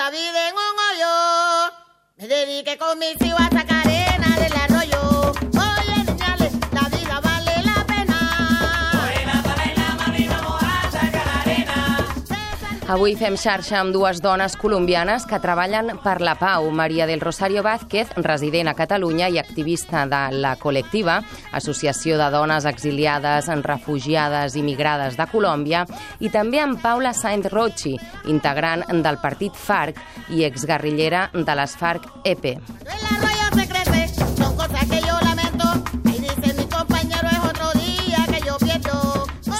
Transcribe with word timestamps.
la 0.00 0.10
vida 0.10 0.48
en 0.48 0.54
un 0.54 0.76
hoyo. 0.86 1.74
Me 2.16 2.26
dediqué 2.26 2.78
con 2.78 2.98
mis 2.98 3.20
hijos 3.20 3.38
a 3.38 3.50
sacar 3.50 3.79
Avui 12.90 13.12
fem 13.14 13.36
xarxa 13.38 13.76
amb 13.78 13.94
dues 13.94 14.18
dones 14.18 14.56
colombianes 14.58 15.22
que 15.30 15.38
treballen 15.38 15.92
per 16.02 16.16
la 16.26 16.32
pau. 16.34 16.66
Maria 16.74 17.06
del 17.06 17.22
Rosario 17.22 17.62
Vázquez, 17.62 18.10
resident 18.16 18.66
a 18.66 18.74
Catalunya 18.74 19.28
i 19.30 19.38
activista 19.38 20.02
de 20.10 20.40
la 20.42 20.56
Col·lectiva, 20.58 21.20
Associació 21.54 22.18
de 22.18 22.26
Dones 22.34 22.66
Exiliades, 22.66 23.46
refugiades 23.62 24.58
i 24.58 24.66
migrades 24.66 25.14
de 25.14 25.30
Colòmbia, 25.30 25.86
i 26.18 26.34
també 26.34 26.64
amb 26.66 26.82
Paula 26.82 27.14
Sainz 27.14 27.46
Rochi, 27.54 27.94
integrant 28.26 28.82
del 29.06 29.22
partit 29.22 29.54
FARC 29.54 30.02
i 30.34 30.42
exguerrillera 30.50 31.28
de 31.30 31.60
les 31.62 31.78
FARC-EP. 31.78 32.56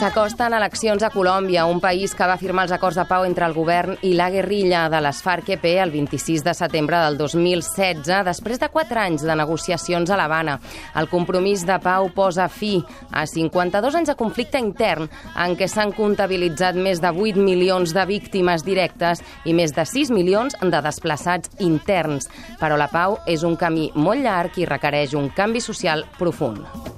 S'acosten 0.00 0.54
eleccions 0.56 1.02
a 1.04 1.10
Colòmbia, 1.12 1.66
un 1.68 1.76
país 1.76 2.14
que 2.16 2.24
va 2.24 2.38
firmar 2.40 2.62
els 2.64 2.72
acords 2.72 2.96
de 2.96 3.02
pau 3.04 3.26
entre 3.28 3.44
el 3.44 3.52
govern 3.52 3.98
i 4.00 4.14
la 4.16 4.30
guerrilla 4.32 4.86
de 4.88 4.96
les 5.04 5.18
FARC-EP 5.20 5.66
el 5.82 5.90
26 5.92 6.40
de 6.46 6.54
setembre 6.56 7.02
del 7.02 7.18
2016, 7.18 8.08
després 8.24 8.62
de 8.62 8.70
quatre 8.72 8.96
anys 9.02 9.26
de 9.28 9.34
negociacions 9.36 10.08
a 10.08 10.16
l'Havana. 10.16 10.54
El 10.96 11.10
compromís 11.12 11.66
de 11.68 11.76
pau 11.84 12.08
posa 12.16 12.46
fi 12.48 12.78
a 13.12 13.26
52 13.28 13.98
anys 14.00 14.08
de 14.08 14.16
conflicte 14.16 14.62
intern 14.64 15.10
en 15.36 15.52
què 15.60 15.68
s'han 15.68 15.92
comptabilitzat 15.92 16.80
més 16.80 17.04
de 17.04 17.10
8 17.12 17.36
milions 17.36 17.92
de 17.92 18.06
víctimes 18.08 18.64
directes 18.64 19.20
i 19.44 19.52
més 19.52 19.76
de 19.76 19.84
6 19.84 20.14
milions 20.16 20.56
de 20.62 20.80
desplaçats 20.80 21.52
interns. 21.60 22.30
Però 22.56 22.80
la 22.80 22.88
pau 22.88 23.18
és 23.28 23.44
un 23.44 23.60
camí 23.60 23.90
molt 24.00 24.24
llarg 24.24 24.56
i 24.56 24.64
requereix 24.64 25.12
un 25.12 25.28
canvi 25.36 25.60
social 25.60 26.06
profund. 26.16 26.89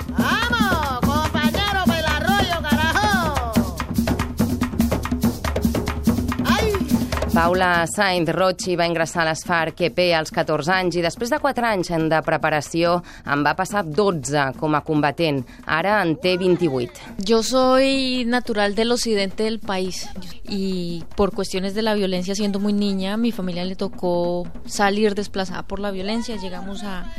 Paula 7.43 7.89
Sainz 7.91 8.29
Rochi 8.31 8.77
va 8.79 8.85
ingressar 8.87 9.25
a 9.25 9.33
les 9.33 9.41
FARC-EP 9.43 9.97
als 10.15 10.31
14 10.31 10.71
anys 10.77 10.95
i 10.95 11.03
després 11.03 11.27
de 11.33 11.41
4 11.43 11.67
anys 11.67 11.89
de 12.13 12.21
preparació 12.23 12.93
en 13.27 13.43
va 13.43 13.57
passar 13.59 13.81
12 13.83 14.45
com 14.61 14.77
a 14.79 14.81
combatent. 14.87 15.41
Ara 15.67 15.97
en 16.05 16.13
té 16.23 16.37
28. 16.39 17.17
Yo 17.19 17.41
soy 17.43 18.23
natural 18.31 18.77
del 18.77 18.93
occidente 18.95 19.43
del 19.43 19.59
país 19.59 20.07
y 20.49 21.03
por 21.17 21.33
cuestiones 21.35 21.75
de 21.75 21.83
la 21.83 21.95
violencia 21.95 22.37
siendo 22.37 22.61
muy 22.61 22.73
niña, 22.73 23.17
mi 23.17 23.33
familia 23.33 23.65
le 23.65 23.75
tocó 23.75 24.47
salir 24.65 25.17
desplazada 25.17 25.65
por 25.65 25.81
la 25.81 25.91
violencia. 25.91 26.37
Llegamos 26.37 26.85
a, 26.85 27.11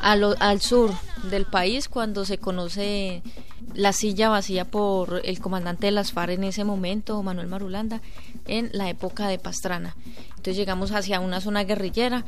a 0.00 0.14
lo- 0.14 0.36
al 0.38 0.60
sur 0.60 0.92
del 1.32 1.46
país 1.46 1.88
cuando 1.88 2.24
se 2.24 2.38
conoce 2.38 3.24
la 3.74 3.92
silla 3.92 4.28
vacía 4.28 4.64
por 4.64 5.20
el 5.24 5.40
comandante 5.40 5.86
de 5.86 5.92
las 5.92 6.12
FARC 6.12 6.32
en 6.32 6.44
ese 6.44 6.64
momento, 6.64 7.22
Manuel 7.22 7.46
Marulanda, 7.46 8.00
en 8.46 8.70
la 8.72 8.88
época 8.88 9.28
de 9.28 9.38
Pastrana. 9.38 9.96
Entonces 10.30 10.56
llegamos 10.56 10.92
hacia 10.92 11.20
una 11.20 11.40
zona 11.40 11.64
guerrillera 11.64 12.24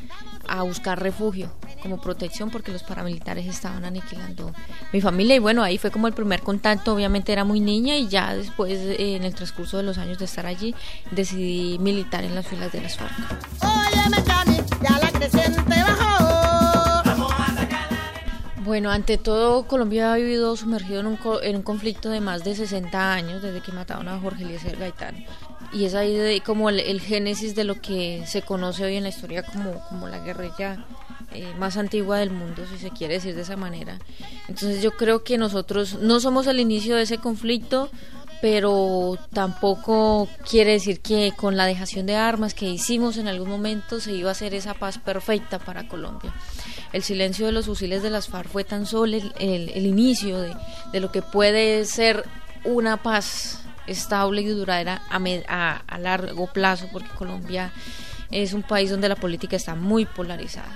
a 0.48 0.62
buscar 0.62 1.02
refugio 1.02 1.52
como 1.82 2.00
protección 2.00 2.50
porque 2.50 2.72
los 2.72 2.82
paramilitares 2.82 3.46
estaban 3.46 3.84
aniquilando 3.84 4.52
mi 4.92 5.00
familia 5.00 5.36
y 5.36 5.38
bueno, 5.38 5.62
ahí 5.62 5.76
fue 5.76 5.90
como 5.90 6.06
el 6.06 6.14
primer 6.14 6.40
contacto, 6.40 6.94
obviamente 6.94 7.32
era 7.32 7.44
muy 7.44 7.60
niña 7.60 7.96
y 7.96 8.08
ya 8.08 8.34
después 8.34 8.72
eh, 8.72 9.16
en 9.16 9.24
el 9.24 9.34
transcurso 9.34 9.76
de 9.76 9.82
los 9.82 9.98
años 9.98 10.18
de 10.18 10.24
estar 10.24 10.46
allí 10.46 10.74
decidí 11.10 11.78
militar 11.78 12.24
en 12.24 12.34
las 12.34 12.46
filas 12.46 12.72
de 12.72 12.80
las 12.80 12.96
FARC. 12.96 14.55
Bueno, 18.66 18.90
ante 18.90 19.16
todo, 19.16 19.62
Colombia 19.68 20.12
ha 20.12 20.16
vivido 20.16 20.56
sumergido 20.56 20.98
en 21.00 21.06
un, 21.06 21.16
co- 21.16 21.40
en 21.40 21.54
un 21.56 21.62
conflicto 21.62 22.10
de 22.10 22.20
más 22.20 22.42
de 22.42 22.54
60 22.56 23.12
años 23.14 23.40
desde 23.40 23.60
que 23.60 23.70
mataron 23.72 24.08
a 24.08 24.18
Jorge 24.18 24.42
Eliezer 24.42 24.76
Gaitán. 24.76 25.24
Y 25.72 25.84
es 25.84 25.94
ahí 25.94 26.40
como 26.40 26.68
el, 26.68 27.00
génesis 27.00 27.54
de 27.54 27.62
lo 27.64 27.80
que 27.80 28.24
se 28.26 28.42
conoce 28.42 28.84
hoy 28.84 28.96
en 28.96 29.04
la 29.04 29.08
historia 29.10 29.44
como, 29.44 29.72
como 29.88 30.08
la 30.08 30.18
guerrilla 30.18 30.84
eh, 31.32 31.52
más 31.58 31.76
antigua 31.76 32.18
del 32.18 32.30
mundo, 32.30 32.64
si 32.70 32.78
se 32.78 32.90
quiere 32.90 33.14
decir 33.14 33.34
de 33.36 33.42
esa 33.42 33.56
manera. 33.56 33.98
Entonces 34.48 34.82
yo 34.82 34.90
creo 34.92 35.22
que 35.22 35.38
nosotros 35.38 35.98
no 36.00 36.18
somos 36.18 36.46
el 36.48 36.58
inicio 36.58 36.96
de 36.96 37.02
ese 37.02 37.18
conflicto, 37.18 37.88
pero 38.42 39.16
tampoco 39.32 40.28
quiere 40.48 40.72
decir 40.72 41.00
que 41.00 41.32
con 41.36 41.56
la 41.56 41.66
dejación 41.66 42.06
de 42.06 42.16
armas 42.16 42.52
que 42.54 42.68
hicimos 42.68 43.16
en 43.16 43.28
algún 43.28 43.48
momento 43.48 44.00
se 44.00 44.12
iba 44.12 44.28
a 44.28 44.32
hacer 44.32 44.54
esa 44.54 44.74
paz 44.74 44.98
perfecta 44.98 45.58
para 45.58 45.88
Colombia. 45.88 46.32
El 46.96 47.02
silencio 47.02 47.44
de 47.44 47.52
los 47.52 47.66
fusiles 47.66 48.02
de 48.02 48.08
las 48.08 48.26
FARC 48.28 48.48
fue 48.48 48.64
tan 48.64 48.86
solo 48.86 49.18
el, 49.38 49.86
inicio 49.86 50.38
de, 50.40 51.00
lo 51.00 51.12
que 51.12 51.20
puede 51.20 51.84
ser 51.84 52.24
una 52.64 52.96
paz 53.02 53.60
estable 53.86 54.40
y 54.40 54.46
duradera 54.46 55.02
a, 55.10 55.18
me- 55.18 55.44
a- 55.46 55.82
largo 55.98 56.46
plazo, 56.46 56.88
porque 56.90 57.10
Colombia 57.10 57.70
es 58.30 58.54
un 58.54 58.62
país 58.62 58.88
donde 58.90 59.10
la 59.10 59.16
política 59.16 59.56
está 59.56 59.74
muy 59.74 60.06
polarizada. 60.06 60.74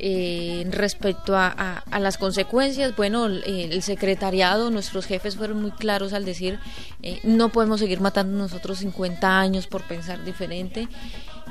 Eh, 0.00 0.66
respecto 0.72 1.36
a, 1.36 1.84
las 2.00 2.18
consecuencias, 2.18 2.96
bueno, 2.96 3.26
el, 3.26 3.44
el 3.44 3.82
secretariado, 3.82 4.70
nuestros 4.72 5.06
jefes 5.06 5.36
fueron 5.36 5.62
muy 5.62 5.70
claros 5.70 6.14
al 6.14 6.24
decir, 6.24 6.58
eh, 7.04 7.20
no 7.22 7.50
podemos 7.50 7.78
seguir 7.78 8.00
matando 8.00 8.36
nosotros 8.36 8.78
50 8.78 9.38
años 9.38 9.68
por 9.68 9.84
pensar 9.84 10.24
diferente 10.24 10.88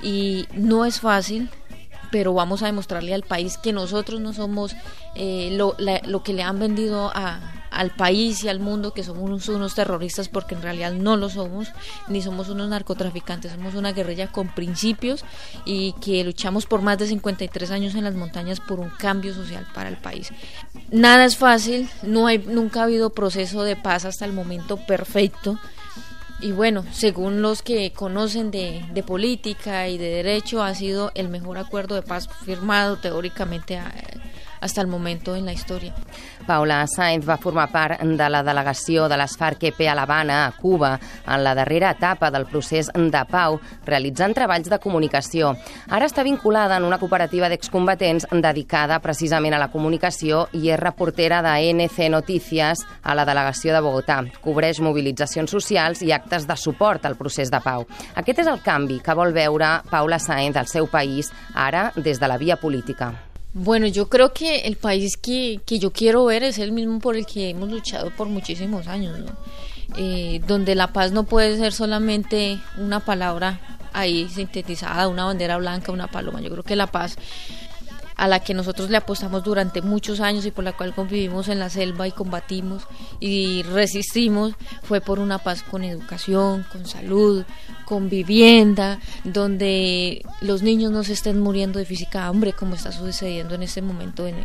y 0.04 0.46
no 0.54 0.84
es 0.84 1.00
fácil, 1.00 1.50
pero 2.12 2.34
vamos 2.34 2.64
a 2.64 2.68
demostrarle 2.68 3.14
al 3.14 3.24
país 3.24 3.58
que 3.58 3.74
nosotros 3.74 4.20
no 4.22 4.34
somos 4.34 4.76
eh, 5.16 5.50
lo, 5.52 5.76
que 6.24 6.34
le 6.34 6.44
han 6.44 6.60
vendido 6.60 7.12
a- 7.14 7.54
al 7.70 7.92
país 7.92 8.44
y 8.44 8.50
al 8.50 8.60
mundo, 8.60 8.94
que 8.94 9.04
somos 9.04 9.24
unos, 9.24 9.48
unos 9.50 9.76
terroristas, 9.76 10.30
porque 10.30 10.56
en 10.56 10.62
realidad 10.62 10.94
no 10.94 11.18
lo 11.18 11.30
somos, 11.30 11.68
ni 12.08 12.22
somos 12.22 12.48
unos 12.50 12.70
narcotraficantes, 12.70 13.52
somos 13.52 13.76
una 13.76 13.92
guerrilla 13.92 14.28
con 14.32 14.48
principios 14.48 15.24
y 15.66 15.94
que 16.02 16.24
luchamos 16.24 16.66
por 16.66 16.82
más 16.82 16.98
de 16.98 17.08
53 17.08 17.70
años 17.72 17.94
en 17.96 18.06
las 18.06 18.16
montañas 18.16 18.62
por 18.62 18.80
un 18.80 18.90
cambio 18.90 19.34
social 19.34 19.68
para 19.76 19.90
el 19.90 19.98
país. 19.98 20.30
Nada 20.92 21.26
es 21.26 21.36
fácil, 21.36 21.90
no 22.04 22.26
hay, 22.28 22.38
nunca 22.40 22.80
ha 22.80 22.84
habido 22.84 23.10
proceso 23.12 23.64
de 23.64 23.76
paz 23.76 24.06
hasta 24.06 24.26
el 24.26 24.34
momento 24.34 24.78
perfecto. 24.78 25.60
Y 26.40 26.52
bueno, 26.52 26.86
según 26.92 27.42
los 27.42 27.64
que 27.64 27.92
conocen 27.94 28.52
de, 28.52 28.86
de 28.94 29.04
política 29.04 29.88
y 29.88 29.98
de 29.98 30.10
derecho, 30.10 30.62
ha 30.62 30.76
sido 30.76 31.12
el 31.16 31.30
mejor 31.30 31.58
acuerdo 31.58 31.96
de 31.96 32.04
paz 32.04 32.30
firmado 32.46 32.98
teóricamente 32.98 33.80
hasta 34.62 34.82
el 34.82 34.88
momento 34.88 35.36
en 35.36 35.46
la 35.46 35.54
historia. 35.54 35.94
Paula 36.48 36.86
Sainz 36.88 37.28
va 37.28 37.38
formar 37.38 37.68
part 37.72 38.02
de 38.02 38.30
la 38.30 38.44
delegació 38.44 39.08
de 39.10 39.18
les 39.20 39.36
FARC-EP 39.38 39.82
a 39.92 39.96
l'Havana, 39.98 40.46
a 40.46 40.52
Cuba, 40.56 40.94
en 41.28 41.44
la 41.44 41.54
darrera 41.56 41.92
etapa 41.92 42.32
del 42.32 42.46
procés 42.48 42.90
de 42.94 43.24
pau, 43.30 43.60
realitzant 43.86 44.34
treballs 44.34 44.70
de 44.72 44.80
comunicació. 44.80 45.54
Ara 45.90 46.08
està 46.08 46.24
vinculada 46.24 46.78
en 46.78 46.88
una 46.88 47.00
cooperativa 47.02 47.50
d'excombatents 47.52 48.30
dedicada 48.32 49.02
precisament 49.04 49.58
a 49.58 49.62
la 49.62 49.70
comunicació 49.74 50.48
i 50.54 50.72
és 50.72 50.80
reportera 50.80 51.42
de 51.44 51.56
NC 51.74 52.10
Notícies 52.14 52.86
a 53.04 53.16
la 53.16 53.28
delegació 53.28 53.76
de 53.76 53.84
Bogotà. 53.84 54.22
Cobreix 54.42 54.80
mobilitzacions 54.82 55.52
socials 55.52 56.02
i 56.02 56.14
actes 56.16 56.48
de 56.48 56.58
suport 56.58 57.06
al 57.06 57.20
procés 57.20 57.52
de 57.52 57.62
pau. 57.64 57.86
Aquest 58.16 58.46
és 58.46 58.52
el 58.52 58.64
canvi 58.64 59.02
que 59.04 59.18
vol 59.18 59.36
veure 59.36 59.82
Paula 59.92 60.20
Sainz 60.20 60.58
al 60.58 60.72
seu 60.72 60.88
país, 60.88 61.32
ara 61.54 61.92
des 61.96 62.20
de 62.20 62.28
la 62.28 62.38
via 62.38 62.56
política. 62.56 63.27
Bueno, 63.54 63.88
yo 63.88 64.08
creo 64.08 64.34
que 64.34 64.62
el 64.62 64.76
país 64.76 65.18
que, 65.18 65.60
que 65.66 65.80
yo 65.80 65.92
quiero 65.92 66.26
ver 66.26 66.44
es 66.44 66.60
el 66.60 66.72
mismo 66.72 67.00
por 67.00 67.16
el 67.16 67.26
que 67.26 67.50
hemos 67.50 67.70
luchado 67.70 68.12
por 68.12 68.28
muchísimos 68.28 68.88
años, 68.88 69.18
¿no? 69.20 69.36
Eh, 69.98 70.42
donde 70.46 70.76
la 70.76 70.92
paz 70.92 71.12
no 71.12 71.24
puede 71.24 71.58
ser 71.58 71.74
solamente 71.74 72.60
una 72.78 73.00
palabra 73.00 73.80
ahí 73.94 74.28
sintetizada, 74.30 75.08
una 75.08 75.26
bandera 75.26 75.58
blanca, 75.58 75.92
una 75.92 76.08
paloma. 76.08 76.42
Yo 76.42 76.50
creo 76.52 76.64
que 76.64 76.76
la 76.76 76.88
paz 76.88 77.18
a 78.18 78.28
la 78.28 78.40
que 78.40 78.56
nosotros 78.56 78.90
le 78.90 78.98
apostamos 78.98 79.44
durante 79.44 79.84
muchos 79.84 80.20
años 80.20 80.46
y 80.46 80.52
por 80.52 80.64
la 80.64 80.74
cual 80.74 80.94
convivimos 80.94 81.48
en 81.50 81.60
la 81.60 81.70
selva 81.70 82.08
y 82.08 82.12
combatimos 82.12 82.84
y 83.20 83.62
resistimos 83.64 84.54
fue 84.82 85.02
por 85.02 85.20
una 85.20 85.38
paz 85.38 85.62
con 85.62 85.84
educación, 85.84 86.66
con 86.72 86.88
salud, 86.88 87.46
con 87.86 88.10
vivienda, 88.10 89.00
donde 89.24 90.26
los 90.42 90.64
niños 90.64 90.92
no 90.92 91.04
se 91.04 91.14
estén 91.14 91.40
muriendo 91.40 91.80
de 91.80 91.86
física 91.86 92.26
hambre 92.26 92.54
como 92.54 92.76
está 92.76 92.92
sucediendo 92.92 93.56
en 93.56 93.64
este 93.64 93.82
momento 93.82 94.28
en, 94.28 94.38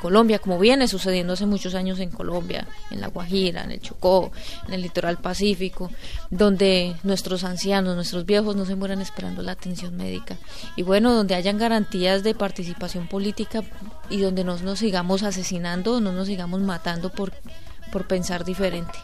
Colombia, 0.00 0.38
como 0.38 0.58
viene 0.58 0.86
sucediendo 0.88 1.32
hace 1.32 1.46
muchos 1.46 1.74
años 1.74 1.98
en 1.98 2.10
Colombia, 2.10 2.66
en 2.90 3.00
La 3.00 3.08
Guajira, 3.08 3.64
en 3.64 3.72
el 3.72 3.80
Chocó, 3.80 4.30
en 4.68 4.74
el 4.74 4.82
litoral 4.82 5.16
pacífico, 5.16 5.90
donde 6.30 6.94
nuestros 7.02 7.44
ancianos, 7.44 7.96
nuestros 7.96 8.24
viejos 8.24 8.54
no 8.56 8.64
se 8.66 8.76
mueran 8.76 9.00
esperando 9.00 9.42
la 9.42 9.52
atención 9.52 9.96
médica. 9.96 10.36
Y 10.76 10.82
bueno, 10.82 11.12
donde 11.12 11.34
hayan 11.34 11.58
garantías 11.58 12.22
de 12.22 12.34
participación 12.34 13.08
política 13.08 13.15
y 14.10 14.20
donde 14.20 14.44
no 14.44 14.56
nos 14.58 14.78
sigamos 14.78 15.22
asesinando, 15.22 16.00
no 16.00 16.12
nos 16.12 16.26
sigamos 16.26 16.60
matando 16.60 17.10
por, 17.10 17.32
por 17.92 18.06
pensar 18.06 18.44
diferente. 18.44 18.98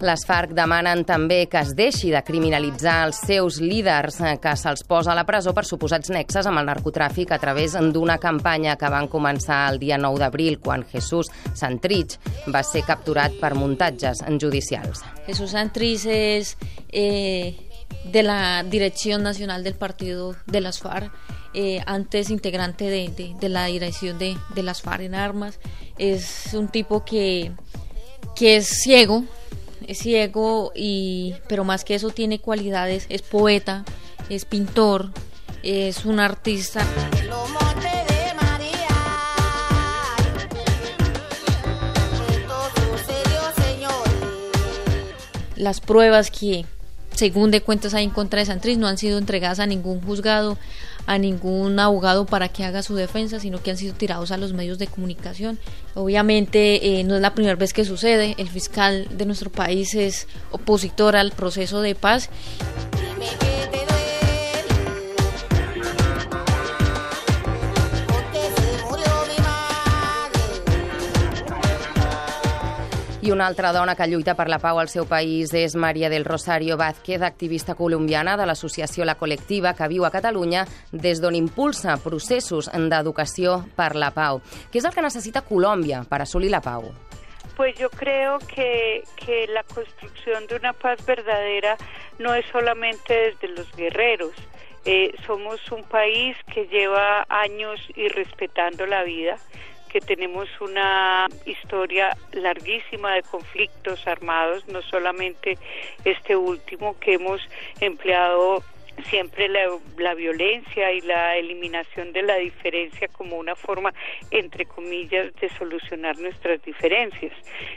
Les 0.00 0.22
FARC 0.24 0.54
demanen 0.56 1.02
també 1.04 1.42
que 1.52 1.60
es 1.60 1.74
deixi 1.76 2.08
de 2.08 2.22
criminalitzar 2.24 3.02
els 3.04 3.18
seus 3.28 3.58
líders, 3.60 4.16
eh, 4.24 4.38
que 4.40 4.54
se'ls 4.56 4.86
posa 4.88 5.12
a 5.12 5.16
la 5.18 5.26
presó 5.28 5.52
per 5.52 5.66
suposats 5.68 6.08
nexes 6.08 6.46
amb 6.48 6.56
el 6.56 6.70
narcotràfic 6.70 7.34
a 7.36 7.38
través 7.38 7.74
d'una 7.92 8.16
campanya 8.18 8.78
que 8.80 8.88
van 8.88 9.10
començar 9.12 9.66
el 9.70 9.78
dia 9.78 9.98
9 10.00 10.22
d'abril, 10.22 10.56
quan 10.58 10.86
Jesús 10.88 11.28
Santrich 11.52 12.16
va 12.48 12.62
ser 12.64 12.80
capturat 12.88 13.36
per 13.40 13.52
muntatges 13.54 14.24
judicials. 14.40 15.04
Jesús 15.26 15.52
Santrich 15.52 16.06
és 16.08 16.56
eh, 16.88 17.54
de 18.04 18.22
la 18.22 18.62
Dirección 18.62 19.22
Nacional 19.22 19.64
del 19.64 19.74
Partido 19.74 20.34
de 20.46 20.62
las 20.62 20.78
FARC, 20.78 21.12
eh, 21.52 21.82
antes 21.84 22.30
integrante 22.30 22.84
de, 22.84 23.08
de, 23.08 23.34
de 23.38 23.48
la 23.48 23.66
dirección 23.66 24.18
de, 24.18 24.36
de, 24.54 24.62
las 24.62 24.80
FARC 24.80 25.02
en 25.02 25.14
armas. 25.14 25.58
Es 25.98 26.54
un 26.54 26.68
tipo 26.68 27.04
que, 27.04 27.52
que 28.34 28.56
es 28.56 28.68
ciego, 28.68 29.24
es 29.90 29.98
ciego, 29.98 30.70
y, 30.72 31.34
pero 31.48 31.64
más 31.64 31.84
que 31.84 31.96
eso 31.96 32.10
tiene 32.10 32.38
cualidades, 32.38 33.06
es 33.08 33.22
poeta, 33.22 33.84
es 34.28 34.44
pintor, 34.44 35.10
es 35.64 36.04
un 36.04 36.20
artista. 36.20 36.86
Las 45.56 45.80
pruebas 45.80 46.30
que, 46.30 46.64
según 47.20 47.50
de 47.50 47.60
cuentas 47.60 47.92
hay 47.92 48.04
en 48.04 48.10
contra 48.10 48.40
de 48.40 48.46
Santriz, 48.46 48.78
no 48.78 48.86
han 48.86 48.96
sido 48.96 49.18
entregadas 49.18 49.60
a 49.60 49.66
ningún 49.66 50.00
juzgado, 50.00 50.56
a 51.04 51.18
ningún 51.18 51.78
abogado 51.78 52.24
para 52.24 52.48
que 52.48 52.64
haga 52.64 52.82
su 52.82 52.94
defensa, 52.94 53.38
sino 53.38 53.62
que 53.62 53.70
han 53.70 53.76
sido 53.76 53.92
tirados 53.92 54.30
a 54.30 54.38
los 54.38 54.54
medios 54.54 54.78
de 54.78 54.86
comunicación. 54.86 55.58
Obviamente 55.94 56.98
eh, 56.98 57.04
no 57.04 57.16
es 57.16 57.20
la 57.20 57.34
primera 57.34 57.56
vez 57.56 57.74
que 57.74 57.84
sucede, 57.84 58.36
el 58.38 58.48
fiscal 58.48 59.06
de 59.10 59.26
nuestro 59.26 59.50
país 59.50 59.94
es 59.94 60.28
opositor 60.50 61.14
al 61.14 61.32
proceso 61.32 61.82
de 61.82 61.94
paz. 61.94 62.30
I 73.22 73.30
una 73.32 73.46
altra 73.46 73.70
dona 73.72 73.92
que 73.96 74.06
lluita 74.08 74.32
per 74.32 74.46
la 74.48 74.56
pau 74.56 74.78
al 74.80 74.88
seu 74.88 75.04
país 75.04 75.50
és 75.52 75.74
Maria 75.76 76.08
del 76.08 76.24
Rosario 76.24 76.78
Vázquez, 76.80 77.20
activista 77.20 77.74
colombiana 77.76 78.38
de 78.40 78.46
l'associació 78.48 79.04
La 79.04 79.18
Col·lectiva, 79.20 79.74
que 79.76 79.88
viu 79.92 80.06
a 80.08 80.10
Catalunya 80.14 80.62
des 80.90 81.20
d'on 81.20 81.36
impulsa 81.36 81.98
processos 82.00 82.70
d'educació 82.72 83.58
per 83.76 83.90
la 84.00 84.08
pau. 84.16 84.40
Què 84.72 84.80
és 84.80 84.88
el 84.88 84.96
que 84.96 85.04
necessita 85.04 85.44
Colòmbia 85.44 86.00
per 86.08 86.22
assolir 86.24 86.48
la 86.48 86.62
pau? 86.64 86.88
Pues 87.58 87.76
yo 87.76 87.90
creo 87.90 88.38
que, 88.38 89.04
que 89.16 89.46
la 89.52 89.64
construcción 89.64 90.46
de 90.46 90.56
una 90.56 90.72
paz 90.72 91.04
verdadera 91.04 91.76
no 92.18 92.32
es 92.34 92.46
solamente 92.50 93.12
desde 93.12 93.48
los 93.48 93.70
guerreros. 93.76 94.32
Eh, 94.86 95.12
somos 95.26 95.60
un 95.70 95.84
país 95.84 96.38
que 96.54 96.64
lleva 96.68 97.26
años 97.28 97.80
irrespetando 97.96 98.86
la 98.86 99.04
vida, 99.04 99.36
que 99.92 100.00
tenemos 100.00 100.48
una 100.60 101.26
historia 101.44 102.16
larguísima 102.32 103.14
de 103.14 103.22
conflictos 103.22 104.06
armados, 104.06 104.66
no 104.68 104.82
solamente 104.82 105.58
este 106.04 106.36
último 106.36 106.98
que 107.00 107.14
hemos 107.14 107.40
empleado 107.80 108.62
siempre 109.02 109.48
la, 109.48 109.68
la, 109.98 110.14
violencia 110.14 110.92
y 110.92 111.00
la 111.00 111.36
eliminación 111.36 112.12
de 112.12 112.22
la 112.22 112.36
diferencia 112.36 113.08
como 113.08 113.36
una 113.36 113.54
forma, 113.56 113.92
entre 114.30 114.66
comillas, 114.66 115.34
de 115.36 115.48
solucionar 115.50 116.18
nuestras 116.18 116.62
diferencias. 116.62 117.32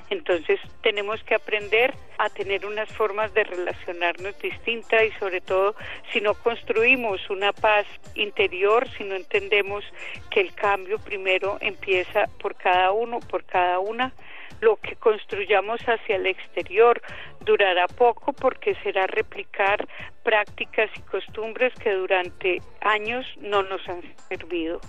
Entonces 0.10 0.60
tenemos 0.82 1.24
que 1.24 1.36
aprender 1.36 1.94
a 2.18 2.30
tener 2.30 2.66
unas 2.66 2.90
formas 2.94 3.34
de 3.34 3.44
relacionarnos 3.44 4.38
distintas 4.40 5.04
y 5.04 5.12
sobre 5.20 5.42
todo 5.42 5.76
si 6.12 6.22
no 6.22 6.34
construimos 6.36 7.30
una 7.30 7.52
paz 7.54 7.86
interior, 8.16 8.88
si 8.98 9.04
no 9.04 9.16
entendemos 9.16 9.84
que 10.30 10.42
el 10.42 10.54
cambio 10.54 11.00
primero 11.00 11.58
empieza 11.62 12.28
por 12.40 12.56
cada 12.56 12.92
uno, 12.92 13.20
por 13.20 13.44
cada 13.46 13.80
una, 13.80 14.14
lo 14.62 14.78
que 14.78 14.96
construyamos 14.96 15.82
hacia 15.82 16.16
el 16.16 16.28
exterior 16.28 17.02
durará 17.42 17.88
poco 17.88 18.34
porque 18.34 18.76
será 18.84 19.08
replicar 19.08 19.88
prácticas 20.24 20.90
y 20.96 21.02
costumbres 21.02 21.74
que 21.76 21.92
durante 21.92 22.62
años 22.82 23.26
no 23.40 23.64
nos 23.64 23.88
han 23.88 24.02
servido. 24.30 24.80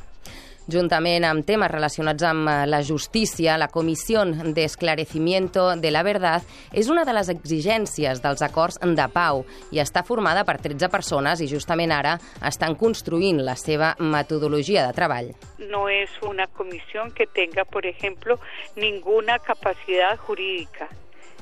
Juntament 0.64 1.26
amb 1.28 1.44
temes 1.44 1.68
relacionats 1.68 2.24
amb 2.24 2.48
eh, 2.48 2.54
la 2.64 2.80
justícia, 2.82 3.58
la 3.60 3.68
Comissió 3.68 4.22
d'Esclarecimiento 4.24 5.66
de 5.76 5.90
la 5.92 6.02
Verdad 6.02 6.42
és 6.72 6.88
una 6.88 7.04
de 7.04 7.12
les 7.12 7.28
exigències 7.28 8.22
dels 8.24 8.40
acords 8.40 8.80
de 8.80 9.08
pau 9.12 9.44
i 9.76 9.82
està 9.84 10.04
formada 10.08 10.46
per 10.48 10.56
13 10.64 10.88
persones 10.88 11.44
i 11.44 11.50
justament 11.52 11.92
ara 11.92 12.16
estan 12.40 12.78
construint 12.80 13.44
la 13.44 13.58
seva 13.60 13.92
metodologia 14.00 14.86
de 14.86 14.96
treball. 14.96 15.32
No 15.68 15.84
és 15.92 16.10
una 16.24 16.46
comissió 16.46 17.04
que 17.14 17.26
tenga, 17.26 17.64
por 17.64 17.84
ejemplo, 17.84 18.40
ninguna 18.76 19.38
capacidad 19.38 20.16
jurídica. 20.16 20.88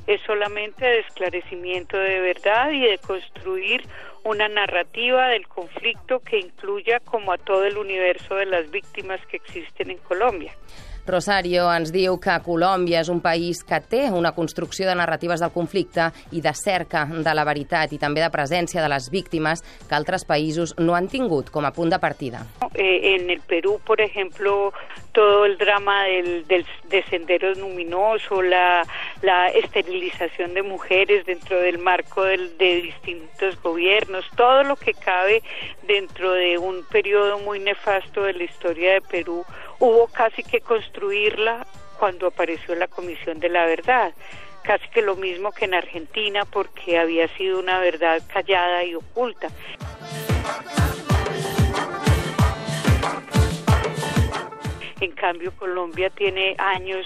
Es 0.06 0.20
solamente 0.22 0.84
de 0.84 1.00
esclarecimiento 1.00 1.96
de 1.96 2.20
verdad 2.20 2.70
y 2.70 2.80
de 2.80 2.98
construir 2.98 3.82
una 4.24 4.48
narrativa 4.48 5.28
del 5.28 5.46
conflicto 5.48 6.20
que 6.20 6.38
incluya 6.38 7.00
como 7.00 7.32
a 7.32 7.38
todo 7.38 7.64
el 7.64 7.76
universo 7.76 8.36
de 8.36 8.46
las 8.46 8.70
víctimas 8.70 9.20
que 9.26 9.36
existen 9.36 9.90
en 9.90 9.98
Colombia. 9.98 10.52
Rosario 11.06 11.66
ens 11.72 11.90
diu 11.94 12.18
que 12.22 12.34
Colòmbia 12.44 13.00
és 13.02 13.10
un 13.10 13.20
país 13.24 13.62
que 13.66 13.80
té 13.82 14.04
una 14.10 14.32
construcció 14.36 14.86
de 14.86 14.94
narratives 14.94 15.42
del 15.42 15.50
conflicte 15.54 16.10
i 16.30 16.40
de 16.44 16.52
cerca 16.54 17.04
de 17.10 17.34
la 17.34 17.44
veritat 17.44 17.92
i 17.92 17.98
també 17.98 18.22
de 18.22 18.30
presència 18.30 18.82
de 18.82 18.90
les 18.92 19.10
víctimes 19.10 19.64
que 19.88 19.96
altres 19.98 20.24
països 20.28 20.76
no 20.78 20.94
han 20.94 21.08
tingut 21.10 21.50
com 21.50 21.66
a 21.66 21.72
punt 21.74 21.90
de 21.90 21.98
partida. 21.98 22.46
Eh, 22.74 23.14
en 23.16 23.30
el 23.30 23.40
Perú, 23.40 23.80
por 23.84 24.00
ejemplo, 24.00 24.72
todo 25.12 25.44
el 25.44 25.58
drama 25.58 26.04
del, 26.04 26.46
del 26.46 26.66
de 26.88 27.02
Sendero 27.04 27.52
Luminoso, 27.54 28.40
la, 28.42 28.86
la 29.22 29.48
esterilización 29.48 30.54
de 30.54 30.62
mujeres 30.62 31.26
dentro 31.26 31.58
del 31.58 31.78
marco 31.78 32.22
del, 32.24 32.56
de 32.58 32.82
distintos 32.82 33.60
gobiernos, 33.62 34.24
todo 34.36 34.62
lo 34.62 34.76
que 34.76 34.94
cabe 34.94 35.42
dentro 35.82 36.32
de 36.32 36.58
un 36.58 36.84
periodo 36.84 37.38
muy 37.40 37.58
nefasto 37.58 38.22
de 38.22 38.34
la 38.34 38.44
historia 38.44 38.92
de 38.94 39.00
Perú, 39.00 39.44
hubo 39.82 40.06
casi 40.06 40.44
que 40.44 40.60
construirla 40.60 41.66
cuando 41.98 42.28
apareció 42.28 42.76
la 42.76 42.86
Comisión 42.86 43.40
de 43.40 43.48
la 43.48 43.66
Verdad 43.66 44.14
casi 44.62 44.88
que 44.90 45.02
lo 45.02 45.16
mismo 45.16 45.50
que 45.50 45.64
en 45.64 45.74
Argentina 45.74 46.44
porque 46.44 47.00
había 47.00 47.26
sido 47.36 47.58
una 47.58 47.80
verdad 47.80 48.22
callada 48.32 48.84
y 48.84 48.94
oculta. 48.94 49.48
En 55.00 55.10
cambio, 55.10 55.50
Colombia 55.56 56.10
tiene 56.10 56.54
años 56.58 57.04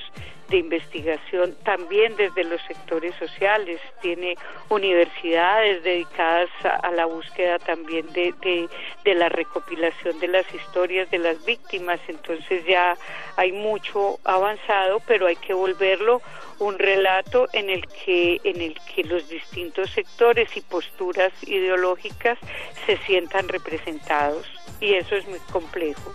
de 0.49 0.59
investigación 0.59 1.57
también 1.65 2.15
desde 2.17 2.45
los 2.45 2.61
sectores 2.63 3.15
sociales, 3.17 3.81
tiene 4.01 4.37
universidades 4.69 5.83
dedicadas 5.83 6.49
a, 6.65 6.91
la 6.93 7.07
búsqueda 7.07 7.59
también 7.59 8.11
de, 8.13 8.33
de, 8.41 8.69
de, 9.05 9.15
la 9.15 9.29
recopilación 9.29 10.19
de 10.21 10.29
las 10.29 10.47
historias 10.55 11.11
de 11.11 11.19
las 11.19 11.45
víctimas, 11.45 12.01
entonces 12.09 12.65
ya 12.67 12.97
hay 13.37 13.53
mucho 13.53 14.19
avanzado, 14.25 15.01
pero 15.07 15.27
hay 15.27 15.37
que 15.37 15.53
volverlo 15.53 16.23
un 16.59 16.79
relato 16.79 17.49
en 17.53 17.69
el 17.69 17.87
que 17.87 18.41
en 18.45 18.61
el 18.61 18.79
que 18.95 19.05
los 19.05 19.29
distintos 19.29 19.91
sectores 19.91 20.57
y 20.57 20.61
posturas 20.63 21.33
ideológicas 21.47 22.39
se 22.87 22.97
sientan 22.99 23.49
representados. 23.49 24.47
Y 24.81 24.95
eso 24.95 25.17
es 25.17 25.27
muy 25.27 25.39
complejo. 25.53 26.13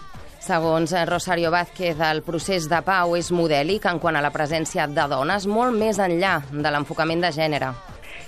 Segons 0.52 0.92
eh, 0.92 1.06
Rosario 1.06 1.50
Vázquez, 1.50 1.96
el 2.04 2.20
procés 2.28 2.66
de 2.68 2.82
pau 2.84 3.14
és 3.16 3.30
modèlic 3.32 3.86
en 3.88 4.02
quant 4.04 4.18
a 4.20 4.24
la 4.26 4.34
presència 4.36 4.84
de 4.84 5.06
dones 5.08 5.46
molt 5.48 5.78
més 5.80 5.96
enllà 6.04 6.42
de 6.52 6.74
l'enfocament 6.76 7.24
de 7.24 7.32
gènere. 7.32 7.72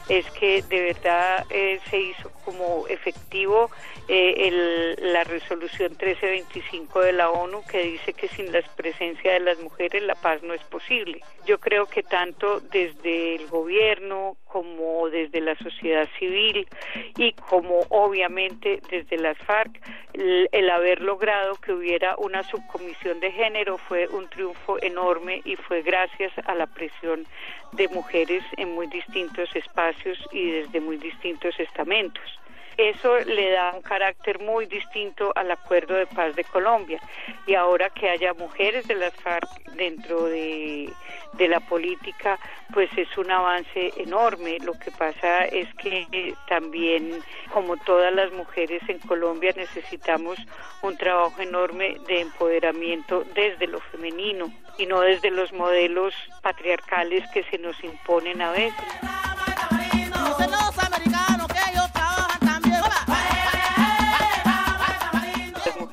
es 0.10 0.26
que 0.32 0.62
de 0.70 0.82
verdad 0.82 1.46
eh, 1.50 1.80
se 1.90 2.00
hizo 2.00 2.30
como 2.44 2.88
efectivo 2.88 3.70
eh, 4.08 4.48
el, 4.48 5.14
la 5.14 5.24
resolución 5.24 5.92
1325 5.92 7.02
de 7.02 7.14
la 7.14 7.30
ONU 7.30 7.64
que 7.70 7.84
dice 7.84 8.14
que 8.14 8.28
sin 8.28 8.52
la 8.52 8.62
presencia 8.76 9.34
de 9.34 9.40
las 9.40 9.60
mujeres 9.60 10.04
la 10.04 10.16
paz 10.16 10.42
no 10.44 10.54
es 10.54 10.64
posible. 10.64 11.22
Yo 11.46 11.60
creo 11.60 11.86
que 11.88 12.04
tanto 12.04 12.60
desde 12.60 13.36
el 13.36 13.48
gobierno 13.48 14.38
como 14.46 15.10
desde 15.10 15.42
la 15.42 15.56
sociedad 15.56 16.08
civil 16.20 16.68
y 17.18 17.34
como 17.34 17.80
obviamente 17.90 18.82
desde 18.90 19.18
las 19.18 19.38
FARC, 19.40 19.82
el, 20.14 20.48
el 20.52 20.70
haber 20.70 21.02
logrado 21.02 21.56
que 21.56 21.74
hubiera 21.74 22.16
una 22.18 22.44
subcomisión 22.44 23.20
de 23.20 23.32
género 23.32 23.78
fue 23.78 24.08
un 24.08 24.30
triunfo 24.30 24.78
enorme 24.82 25.42
y 25.44 25.56
fue 25.56 25.82
gracias 25.82 26.32
a 26.46 26.54
la 26.54 26.68
presión 26.68 27.26
de 27.72 27.88
mujeres 27.90 28.44
en 28.58 28.74
muy 28.74 28.88
distintos 28.88 29.56
espacios 29.56 30.18
y 30.32 30.52
desde 30.52 30.80
muy 30.80 30.98
distintos 30.98 31.60
estamentos. 31.60 32.33
Eso 32.78 33.20
le 33.20 33.52
da 33.52 33.72
un 33.74 33.82
carácter 33.82 34.40
muy 34.40 34.66
distinto 34.66 35.32
al 35.36 35.52
acuerdo 35.52 35.94
de 35.96 36.08
paz 36.08 36.36
de 36.36 36.44
Colombia. 36.44 37.00
Y 37.46 37.56
ahora 37.56 37.90
que 37.90 38.10
haya 38.10 38.34
mujeres 38.34 38.88
de 38.88 38.96
las 38.96 39.14
FARC 39.16 39.48
dentro 39.76 40.26
de, 40.26 40.92
la 41.38 41.60
política, 41.60 42.40
pues 42.74 42.90
es 42.98 43.18
un 43.18 43.30
avance 43.30 43.94
enorme. 43.98 44.58
Lo 44.60 44.74
que 44.74 44.92
pasa 44.92 45.46
es 45.46 45.68
que 45.76 46.34
también, 46.48 47.22
como 47.52 47.78
todas 47.78 48.14
las 48.14 48.32
mujeres 48.32 48.82
en 48.88 49.00
Colombia, 49.00 49.54
necesitamos 49.56 50.38
un 50.82 50.98
trabajo 50.98 51.42
enorme 51.42 51.98
de 52.08 52.22
empoderamiento 52.22 53.24
desde 53.36 53.68
lo 53.68 53.80
femenino 53.82 54.52
y 54.78 54.86
no 54.86 55.02
desde 55.02 55.32
los 55.32 55.52
modelos 55.54 56.14
patriarcales 56.42 57.30
que 57.32 57.44
se 57.44 57.58
nos 57.58 57.84
imponen 57.84 58.42
a 58.42 58.52
veces. 58.52 59.33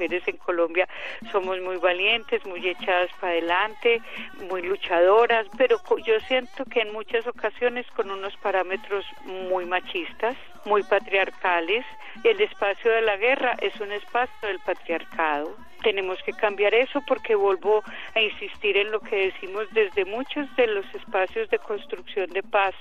Mujeres 0.00 0.26
en 0.26 0.38
Colombia 0.38 0.88
somos 1.30 1.60
muy 1.60 1.76
valientes, 1.76 2.44
muy 2.46 2.66
echadas 2.66 3.10
para 3.20 3.32
adelante, 3.32 4.00
muy 4.48 4.62
luchadoras, 4.62 5.46
pero 5.58 5.78
yo 6.06 6.18
siento 6.20 6.64
que 6.64 6.80
en 6.80 6.92
muchas 6.92 7.26
ocasiones 7.26 7.86
con 7.94 8.10
unos 8.10 8.34
parámetros 8.38 9.04
muy 9.24 9.66
machistas, 9.66 10.36
muy 10.64 10.82
patriarcales. 10.84 11.84
El 12.24 12.40
espacio 12.40 12.90
de 12.90 13.02
la 13.02 13.16
guerra 13.18 13.56
es 13.60 13.78
un 13.80 13.92
espacio 13.92 14.48
del 14.48 14.58
patriarcado 14.60 15.54
tenemos 15.82 16.22
que 16.24 16.34
cambiar 16.34 16.74
eso 16.74 17.00
porque 17.08 17.34
vuelvo 17.34 17.82
a 18.14 18.20
insistir 18.20 18.76
en 18.76 18.90
lo 18.90 19.00
que 19.00 19.32
decimos 19.32 19.66
desde 19.72 20.04
muchos 20.04 20.44
de 20.56 20.66
los 20.66 20.84
espacios 20.94 21.48
de 21.48 21.58
construcción 21.58 22.28
de 22.28 22.42
paz. 22.42 22.74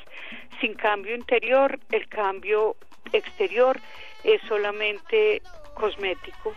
Sin 0.59 0.73
cambio 0.73 1.15
interior, 1.15 1.79
el 1.93 2.09
cambio 2.09 2.75
exterior 3.13 3.79
és 4.23 4.41
solamente 4.47 5.41
cosmètico. 5.79 6.53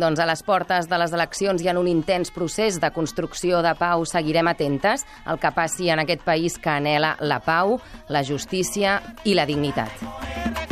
Doncs 0.00 0.22
a 0.22 0.26
les 0.30 0.42
portes 0.46 0.88
de 0.88 0.98
les 1.02 1.12
eleccions 1.16 1.62
hi 1.62 1.68
ha 1.68 1.76
un 1.78 1.90
intens 1.90 2.30
procés 2.30 2.78
de 2.80 2.92
construcció 2.94 3.60
de 3.66 3.74
pau. 3.78 4.06
Seguirem 4.06 4.48
atentes 4.48 5.04
al 5.24 5.42
que 5.42 5.52
passi 5.54 5.90
en 5.90 6.04
aquest 6.06 6.24
país 6.24 6.58
que 6.58 6.72
anela 6.78 7.16
la 7.20 7.40
pau, 7.44 7.80
la 8.08 8.24
justícia 8.24 9.00
i 9.24 9.34
la 9.34 9.48
dignitat. 9.50 10.69